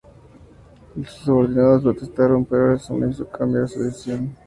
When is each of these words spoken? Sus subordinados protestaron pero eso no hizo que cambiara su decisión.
Sus 0.95 1.09
subordinados 1.11 1.83
protestaron 1.83 2.43
pero 2.43 2.73
eso 2.73 2.97
no 2.97 3.07
hizo 3.11 3.23
que 3.29 3.37
cambiara 3.37 3.67
su 3.67 3.83
decisión. 3.83 4.35